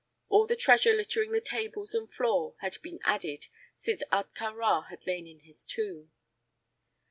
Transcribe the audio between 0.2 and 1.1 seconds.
All the treasure